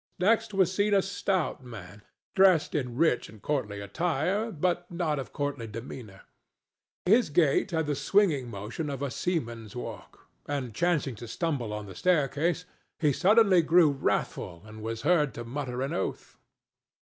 Next 0.17 0.51
was 0.51 0.73
seen 0.73 0.95
a 0.95 1.01
stout 1.03 1.63
man 1.63 2.01
dressed 2.33 2.73
in 2.73 2.95
rich 2.97 3.29
and 3.29 3.39
courtly 3.39 3.79
attire, 3.79 4.51
but 4.51 4.89
not 4.89 5.19
of 5.19 5.31
courtly 5.31 5.67
demeanor; 5.67 6.23
his 7.05 7.29
gait 7.29 7.69
had 7.69 7.85
the 7.85 7.93
swinging 7.93 8.49
motion 8.49 8.89
of 8.89 9.03
a 9.03 9.11
seaman's 9.11 9.75
walk, 9.75 10.27
and, 10.47 10.73
chancing 10.73 11.13
to 11.17 11.27
stumble 11.27 11.71
on 11.71 11.85
the 11.85 11.93
staircase, 11.93 12.65
he 12.97 13.13
suddenly 13.13 13.61
grew 13.61 13.91
wrathful 13.91 14.63
and 14.65 14.81
was 14.81 15.03
heard 15.03 15.35
to 15.35 15.43
mutter 15.45 15.83
an 15.83 15.93
oath. 15.93 16.35